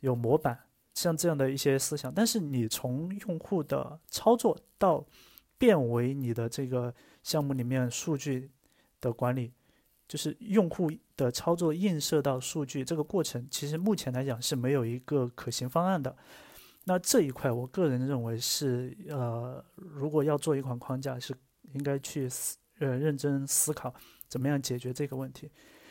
[0.00, 0.60] 有模板。
[0.94, 5.04] 像这样的一些思想，但是你从用户的操作到
[5.58, 8.50] 变为你的这个项目里面数据
[8.98, 9.52] 的管理，
[10.08, 16.16] 就是用户的操作映射到数据这个过程，其实目前来讲是没有一个可行方案的。
[16.88, 21.34] 那这一块，我个人认为是呃，如果要做一款框架，是
[21.72, 23.92] 应该去思呃认真思考
[24.28, 25.50] 怎么样解决这个问题。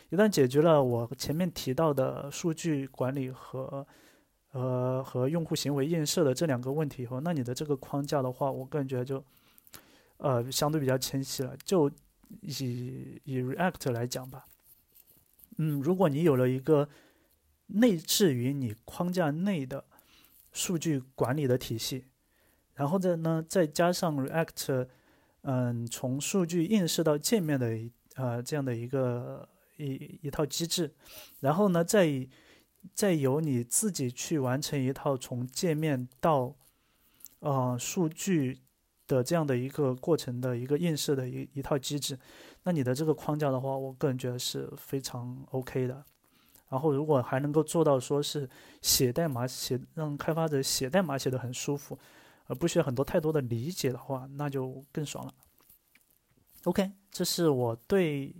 [0.09, 3.85] 一旦解决了我前面提到的数据管理和
[4.53, 9.21] 呃，和用户行为映射的这两个问题以后，那你的这个框架的话，我个人觉得就，
[10.15, 11.57] 呃，相对比较清晰了。
[11.65, 11.91] 就
[12.39, 14.45] 以以 React 来讲吧，
[15.57, 16.87] 嗯，如果你有了一个
[17.67, 19.83] 内置于你框架内的
[20.55, 22.05] 数据管理的体系，
[22.75, 24.87] 然后再呢，再加上 React，
[25.41, 27.77] 嗯，从数据映射到界面的
[28.15, 30.95] 呃这样的一个一一套机制，
[31.41, 32.25] 然后呢，再
[32.93, 36.55] 再由你自己去完成一套从界面到，
[37.39, 38.61] 呃，数据
[39.07, 42.17] 的这样的一个过程的一个映射的一一套机制，
[42.63, 46.05] 那你的这个框架的话，我个人觉得是非常 OK 的。
[46.75, 48.49] 然后，如果还能够做到说是
[48.81, 51.97] 写代码写让开发者写代码写的很舒服，
[52.47, 55.33] 而不需要很多太多的理解的话，那就更爽了。
[56.65, 58.35] OK，这是我对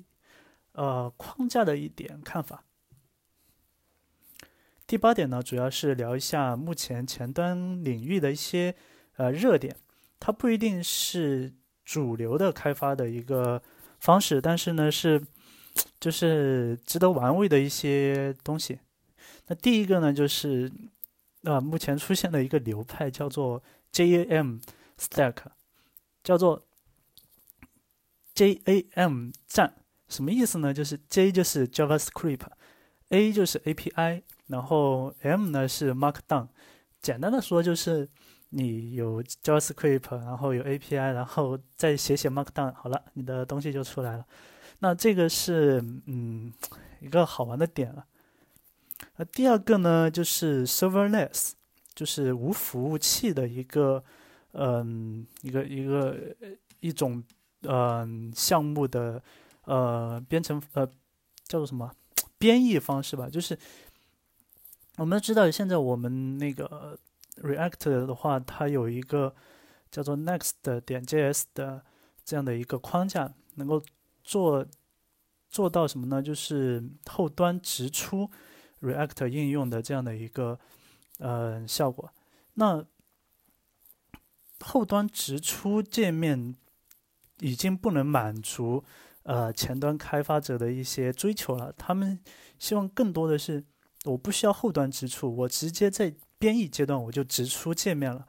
[0.73, 2.65] 呃框架的一点看法。
[4.85, 8.75] 第八点呢，主要是聊一下目前前端领域的一些
[9.15, 9.77] 呃热点，
[10.19, 11.53] 它不一定是
[11.85, 13.63] 主流的开发的一个
[14.01, 15.25] 方式，但是呢是
[15.99, 18.79] 就是值得玩味的一些东西。
[19.47, 20.71] 那第一个呢就是
[21.43, 23.61] 啊，目前出现的一个流派叫做
[23.91, 24.61] JAM
[24.97, 25.35] Stack，
[26.23, 26.65] 叫做
[28.35, 29.73] JAM 站，
[30.07, 30.73] 什么意思呢？
[30.73, 34.23] 就是 J 就是 JavaScript，A 就是 API。
[34.47, 36.49] 然后 M 呢是 Markdown，
[37.01, 38.07] 简单的说就是
[38.49, 44.23] 你有 JavaScript，然后有 API，然后再写写 Markdown，好了，你的东西就出来了。
[44.79, 46.51] 那这个是嗯
[46.99, 48.05] 一个好玩的点了。
[49.17, 51.51] 那第二个呢就是 Serverless，
[51.93, 54.03] 就是无服务器的一个
[54.53, 56.17] 嗯一个一个
[56.79, 57.23] 一种
[57.61, 59.21] 嗯项目的
[59.63, 60.85] 呃编程呃
[61.47, 61.91] 叫做什么
[62.37, 63.57] 编译方式吧，就是。
[64.97, 66.97] 我们知道，现在我们那个
[67.41, 69.35] React 的话，它有一个
[69.91, 70.51] 叫做 Next
[70.85, 71.83] 点 JS 的
[72.23, 73.83] 这样的一个框架，能够
[74.25, 74.65] 做
[75.49, 76.21] 做到什么呢？
[76.21, 78.29] 就是后端直出
[78.81, 80.59] React 应用的这样的一个
[81.19, 82.11] 呃效果。
[82.55, 82.83] 那
[84.59, 86.55] 后端直出界面
[87.39, 88.83] 已经不能满足
[89.23, 92.19] 呃前端开发者的一些追求了，他们
[92.57, 93.63] 希望更多的是
[94.05, 98.27] 我不需要后端直出，我直接在编译阶段我就直出界面了。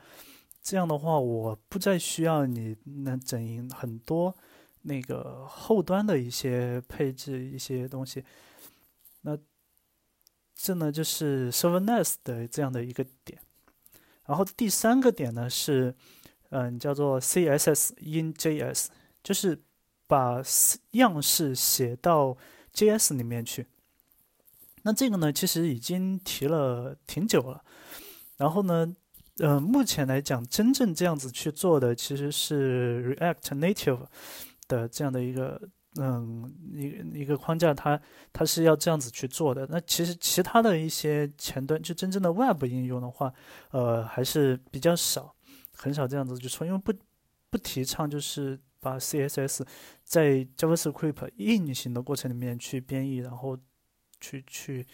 [0.61, 4.37] 这样的话，我不再需要你那整很多
[4.87, 8.25] 那个后端的一些配置一些东西。
[9.23, 9.37] 那
[10.55, 13.41] 这呢就是 serverless 的这样的一个点。
[14.25, 15.95] 然后第三个点呢是，
[16.51, 18.87] 嗯，叫做 CSS in JS，
[19.23, 19.61] 就是
[20.07, 20.43] 把
[20.93, 22.37] 样式写到
[22.73, 23.67] JS 里面去。
[24.83, 27.63] 那这个呢其实已经提了挺久了。
[28.37, 28.95] 然后呢？
[29.39, 34.07] 呃，目前来讲，真正这样子去做的其实是 React Native
[34.69, 35.61] 的这样的一个，
[35.97, 38.01] 嗯，一一个框架，它
[38.33, 39.67] 它是要这样子去做的。
[39.71, 43.33] 那其实其他的一些前端，就真正的 Web 应用的话，
[43.71, 45.35] 呃，还是比较少，
[45.73, 46.93] 很少这样子去做，因为不
[47.51, 49.67] 不提倡就是把 CSS
[50.05, 53.59] 在 JavaScript 运行的过程里面去编译，然后
[54.21, 54.87] 去去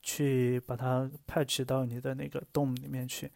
[0.00, 3.30] 去把它 patch 到你的那个 DOM 里面去。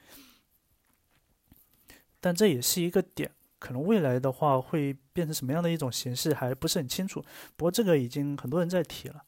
[2.18, 7.24] 但这也是一个点，可能未来的话会变成什么样的一种形式还不是很清楚。
[7.56, 9.22] 不过这个已经很多人在提了。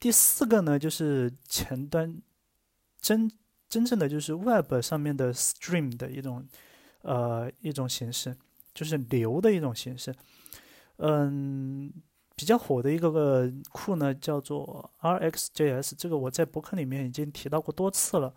[0.00, 2.20] 第四个呢，就是前端
[3.00, 3.30] 真
[3.68, 6.46] 真正的就是 Web 上面的 Stream 的一种
[7.02, 8.36] 呃一种形式，
[8.74, 10.14] 就是流的一种形式。
[10.96, 11.92] 嗯，
[12.34, 18.34] 比较火的一个个库呢叫做 RxJS，这个我在博客里面已经提到过多次了。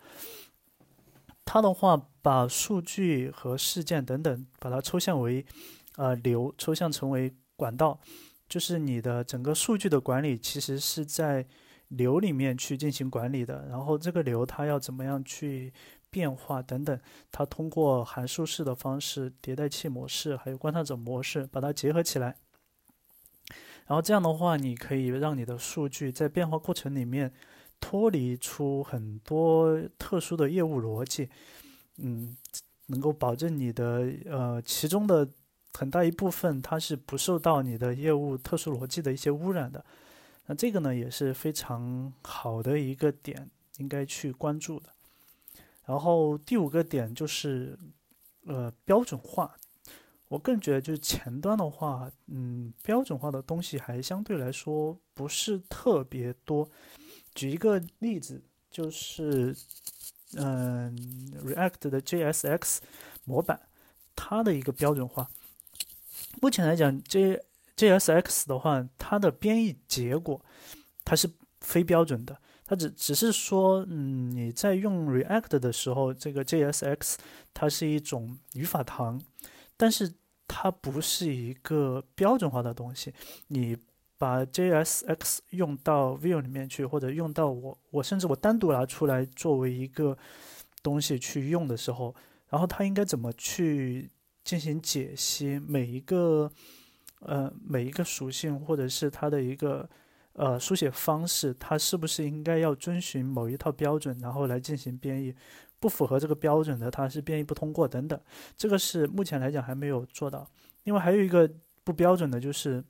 [1.46, 5.46] 它的话，把数据和事件等等，把它抽象为，
[5.96, 8.00] 呃，流，抽象成为管道，
[8.50, 11.46] 就是你的整个数据的管理，其实是在
[11.90, 13.68] 流里面去进行管理的。
[13.70, 15.72] 然后这个流它要怎么样去
[16.10, 17.00] 变化等等，
[17.32, 22.38] 它通过函数式的方式、迭代器模式还有观察者模式把它结合起来。
[23.86, 27.32] 然后这样的话，你可以让你的数据在变化过程里面。
[27.80, 31.30] 脱离出很多特殊的业务逻辑，
[31.98, 32.36] 嗯，
[32.88, 35.28] 能够保证你的呃其中的
[35.74, 39.86] 很大一部分它是不受到你的业务特殊逻辑的一些污染的。
[40.48, 44.90] 那这个呢也是非常好的一个点，应该去关注的。
[45.86, 47.78] 然后第五个点就是
[48.46, 49.56] 呃标准化，
[50.28, 56.70] 我更觉得就是前端的话，嗯，标准化的东西还相对来说不是特别多。
[57.36, 59.56] 举一个例子，就是，
[60.34, 60.96] 嗯
[61.46, 62.78] ，React 的 JSX
[63.26, 63.60] 模板，
[64.16, 65.30] 它的一个标准化。
[66.42, 67.44] 目前来讲，J
[67.76, 70.44] JSX 的话，它的编译结果
[71.04, 72.40] 它是非标准的。
[72.66, 77.16] 它只只是说，嗯，你在用 React 的时候，这个 JSX
[77.54, 79.22] 它是一种语法糖，
[79.78, 80.12] 但是
[80.48, 83.14] 它不是一个标准化的东西。
[83.50, 83.78] 你
[84.18, 90.18] 把 JSX 用到 Vue 里面去，或者用到我我甚至我单独拿出来作为一个
[90.82, 92.16] 东西去用的时候，
[92.48, 94.10] 然后它应该怎么去
[94.44, 96.50] 进行解析每一个
[97.20, 99.90] 呃每一个属性，或者是它的一个
[100.34, 105.36] 呃书写方式，它是不是应该要遵循某一套标准，然后来进行编译？
[105.78, 108.18] 不符合这个标准的，它是编译不通过等等。
[108.56, 110.50] 这个是目前来讲还没有做到。
[110.86, 111.52] 另外还有一个
[111.84, 112.82] 不标准的就是。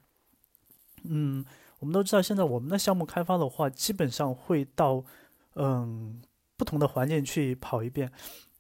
[1.10, 1.46] 嗯，
[1.80, 5.04] 我们都知道，现在我们的项目开发的话，基本上会到
[5.56, 6.22] 嗯
[6.58, 8.12] 不同的环境去跑一遍。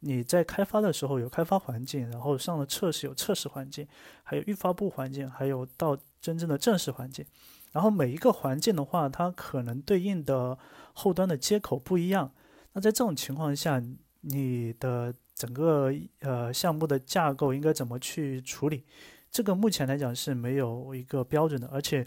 [0.01, 3.88] 你在开发的时候有开发环境，然后上了测试有测试环境，
[4.21, 7.25] 还有预发布环境，还有到真正的正式环境。
[7.71, 10.55] 然后每一个环境的话，它可能对应的
[10.93, 12.31] 后端的接口不一样。
[12.73, 13.81] 那在这种情况下，
[14.21, 18.84] 你的整个呃项目的架构应该怎么去处理？
[19.31, 22.05] 这个目前来讲是没有一个标准的，而且。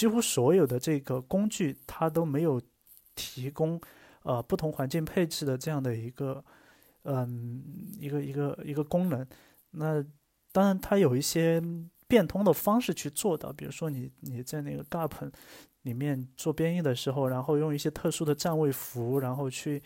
[0.00, 2.58] 几乎所有的这个工具，它都没有
[3.14, 3.78] 提供
[4.22, 6.42] 呃不同环境配置的这样的一个
[7.02, 7.62] 嗯
[8.00, 9.26] 一个一个一个功能。
[9.72, 10.02] 那
[10.52, 11.62] 当然，它有一些
[12.08, 15.30] 变通的方式去做到，比如说你你在那个 GAP
[15.82, 19.82] 里面做编译的时候，然后用一些特殊的占位符，然后去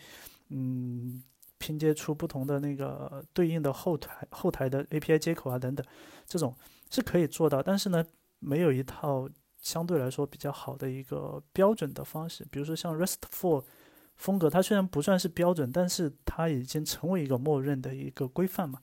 [0.47, 1.21] 嗯
[1.57, 5.85] 拼接出不同的那个对应的后台后台的 API 接口啊等等，
[6.25, 6.55] 这种
[6.89, 8.05] 是可以做到，但是呢，
[8.39, 9.27] 没有一套。
[9.65, 13.63] 相对来说比较好的一个标准的方式，比如说像 RESTful
[14.15, 18.79] 风格，它虽然不算是标准，但是它已经成为一个默认的一个规范嘛。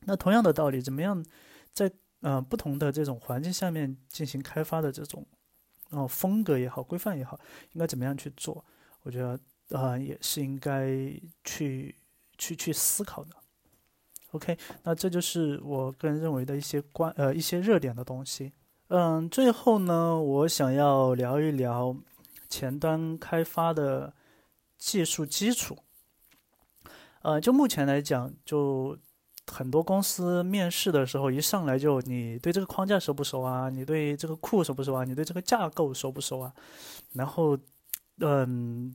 [0.00, 1.24] 那同样的道理，怎么样
[1.72, 1.88] 在
[2.22, 5.24] 呃不同的这种环境下面进行开发的这种，
[5.90, 7.38] 哦风格也好，规范也好，
[7.74, 8.64] 应该怎么样去做？
[9.02, 10.88] 我觉得呃也是应该
[11.44, 11.94] 去
[12.36, 13.30] 去去思考的。
[14.32, 18.52] OK，那这就是我个人认为的一些关呃一些热点的东西。
[18.88, 21.94] 嗯，最后呢，我想要聊一聊
[22.48, 24.14] 前端开发的
[24.78, 25.76] 技术基础。
[27.20, 28.96] 呃，就目前来讲，就
[29.46, 33.68] 很多公司面试的时候，一上来就你对这个框架熟不熟啊？
[33.68, 35.04] 你对这个库熟不熟啊？
[35.04, 36.54] 你对这个架构熟不熟啊？
[37.12, 37.58] 然后，
[38.20, 38.94] 嗯，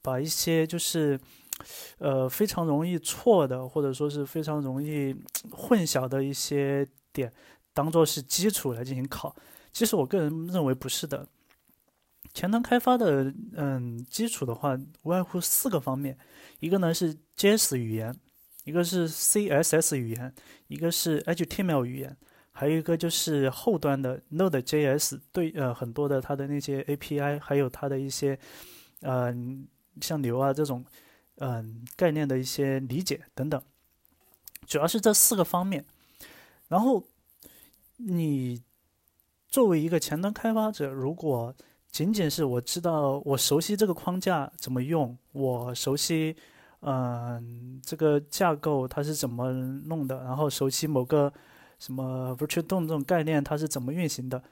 [0.00, 1.18] 把一些就是。
[1.98, 5.14] 呃，非常容易错的，或者说是非常容易
[5.52, 7.32] 混淆的一些点，
[7.72, 9.34] 当做是基础来进行考。
[9.72, 11.26] 其实我个人认为不是的。
[12.34, 16.16] 前端开发的，嗯，基础的话，无外乎四个方面：
[16.60, 18.14] 一个呢是 JS 语言，
[18.64, 20.34] 一个是 CSS 语言，
[20.68, 22.16] 一个是 HTML 语言，
[22.52, 28.38] 还有一个就是后端的 Node.js 对，呃，很多的它的那些 API，还有它的一些，
[29.00, 29.66] 嗯，
[30.00, 30.84] 像流啊这种。
[31.36, 33.60] 嗯，概念的一些理解等等，
[34.66, 35.84] 主要是这四个方面。
[36.68, 37.02] 然后，
[38.06, 38.62] 你
[39.48, 41.54] 作为一个前端开发者，如果
[41.90, 46.36] 仅仅是我知道我熟悉这个框架怎么用，我熟悉
[46.80, 51.32] 嗯这个架构它是怎么弄的，然后熟悉某个
[51.78, 54.42] 什么 virtual DOM 这种概念它是怎么运行的，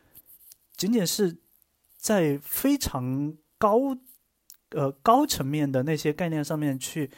[0.76, 1.36] 仅仅是
[1.96, 3.96] 在非常高。
[4.72, 7.10] 呃，高层面的那些概念上面去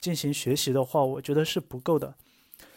[0.00, 2.14] 进行学习的话，我觉得是不够的。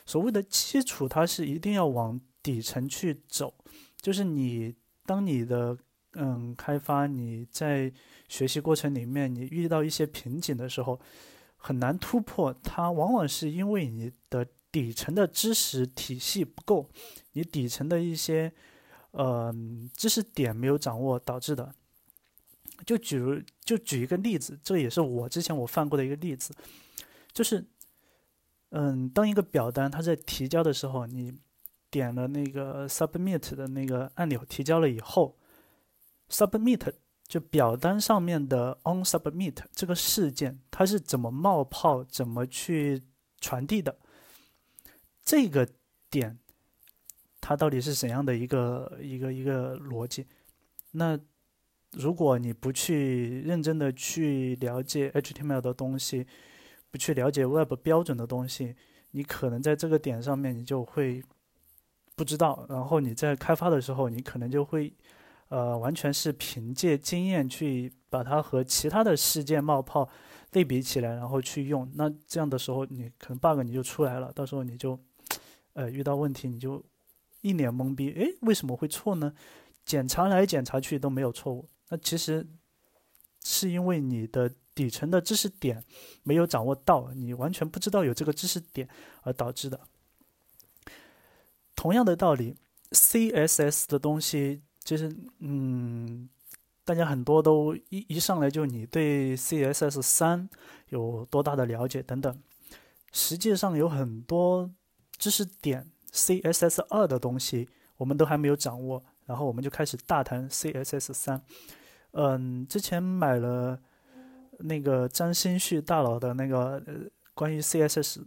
[0.05, 3.53] 所谓的基础，它是一定要往底层去走。
[4.01, 4.73] 就是你
[5.05, 5.77] 当你的
[6.13, 7.91] 嗯开发你在
[8.29, 10.97] 学习过程里面，你遇到一些瓶颈的时候，
[11.57, 12.53] 很难突破。
[12.63, 16.89] 它往往是因为你的底层的知识体系不够，
[17.33, 18.49] 你底层的一些
[19.11, 19.53] 呃
[19.93, 21.75] 知识点没有掌握导致的。
[22.85, 26.53] 就举就举一个例子，这也是我之前我犯过的一个例子，
[27.33, 27.65] 就是，
[28.69, 31.33] 嗯，当一个表单它在提交的时候，你
[31.89, 35.37] 点了那个 submit 的那个按钮，提交了以后
[36.29, 36.93] ，submit
[37.27, 43.03] 就表单上面的 on submit 这个事件，它是怎么冒泡，怎么去
[43.39, 43.97] 传递的？
[45.23, 45.67] 这个
[46.09, 46.37] 点，
[47.41, 50.27] 它到底是怎样的一个一个一个逻辑？
[50.91, 51.19] 那？
[51.93, 56.27] 如果你不去认真的去了解 HTML 的东西，
[56.91, 58.75] 不去了解 Web 标准的东西，
[59.11, 61.23] 你可能在这个点上面你就会
[62.17, 62.65] 不知道。
[62.67, 64.91] 然后你在开发的时候，你可能就会，
[65.49, 70.09] 呃，完全是凭借经验去把它和其他的事件冒泡
[70.51, 71.89] 类比起来，然后去用。
[71.93, 74.99] 那这样的时候，你可能 bug 你就出来了，到时候你就，
[75.73, 76.83] 呃，遇到问题你就
[77.41, 79.31] 一脸懵逼，诶，为什么会错呢？
[79.85, 81.69] 检查来检查去都没有错误。
[81.89, 82.45] 那其实
[83.43, 85.81] 是因为你的底层的知识点
[86.23, 88.89] 没有掌握到，你完全不知道有这个知识点
[89.21, 89.79] 而导致的。
[91.77, 92.57] 同样的道理
[92.91, 96.27] ，CSS 的东西就是，嗯，
[96.83, 100.49] 大家很多都一一上来就你对 CSS 三
[100.89, 102.37] 有多大的了解等等，
[103.13, 104.69] 实际上有很多
[105.17, 109.03] 知识点 CSS 二的东西我们都还没有掌握。
[109.27, 111.41] 然后我们就开始大谈 CSS 三，
[112.11, 113.77] 嗯，之前买了
[114.59, 116.93] 那个张新旭大佬的那个呃
[117.33, 118.23] 关于 CSS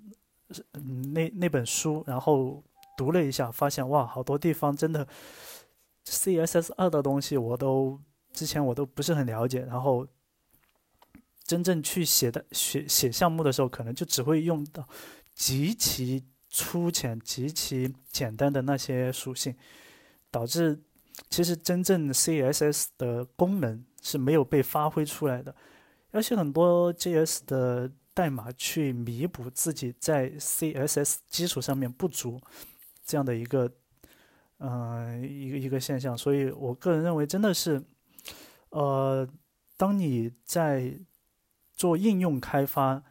[0.75, 2.63] 嗯那那本书，然后
[3.01, 5.09] 读了一下，发现哇，好多地方真的
[6.05, 7.99] CSS 二的东西我都
[8.35, 10.07] 之前我都不是很了解，然后
[11.45, 14.87] 真正去写的写写项目的时候，可能就只会用到
[15.35, 19.57] 极其粗浅、极其简单的那些属性，
[20.31, 20.79] 导致。
[21.29, 25.55] 其实真正 CSS 的功能是没有被发挥出来的，
[26.13, 32.41] 要写很多 JS 的代码去弥补自己在 CSS 基础上面不足
[33.11, 33.69] 这样的一个，
[34.59, 36.17] 嗯，一个一个现象。
[36.17, 37.83] 所以我个人认为，真的是，
[38.69, 39.29] 呃，
[39.77, 40.97] 当你在
[41.75, 43.03] 做应用开发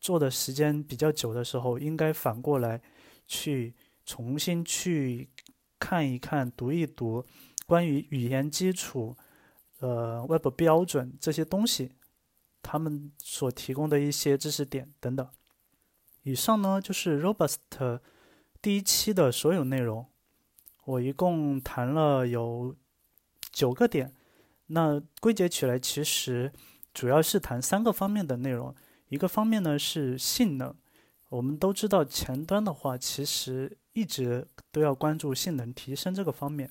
[0.00, 2.80] 做的时间比较久的时候，应该反过来
[3.26, 3.74] 去
[4.06, 5.28] 重新去
[5.78, 7.22] 看一看、读一读。
[7.66, 9.14] 关于语言基础、
[9.80, 11.92] 呃，Web 标准这些东西，
[12.62, 15.28] 他们所提供的一些知识点等等。
[16.22, 18.00] 以上呢就是 Robust
[18.62, 20.06] 第一期的所有内容。
[20.84, 22.74] 我一共谈了有
[23.50, 24.14] 九个点，
[24.68, 26.52] 那归结起来其实
[26.94, 28.72] 主要是谈三个方面的内容。
[29.08, 30.72] 一个方面呢是性能，
[31.28, 36.70] 我们都知道，前端的话，其实一直都要关注性能提升这个方面。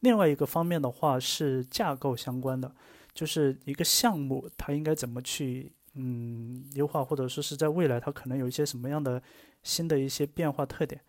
[0.00, 2.74] 另外一个方面的话是架构相关的，
[3.14, 9.22] 就是一个项目它应该怎么去嗯优化，或者说是在未来它可能有一些什么样的
[9.62, 11.00] 新的一些变化特点。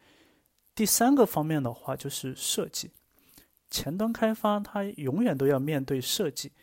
[0.79, 2.91] 第三个方面的话就是设计，
[3.69, 6.53] 前端开发它永远都要面对设计。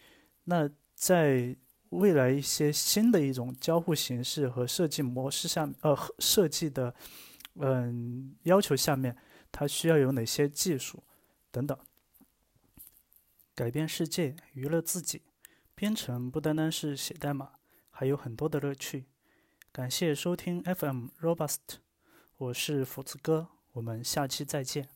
[0.44, 1.54] 那在
[1.90, 6.94] 未来一些新的一种交互形式和设计模式下，呃，设计的，
[7.56, 9.14] 嗯，要求下面，
[9.52, 11.04] 它需要有哪些技术
[11.50, 11.78] 等等？
[13.54, 15.24] 改变世界，娱乐自己，
[15.74, 17.50] 编程不单单是写代码，
[17.90, 19.04] 还有很多的乐趣。
[19.70, 21.58] 感谢收听 FM Robust，
[22.38, 24.95] 我是斧子哥，我们下期再见。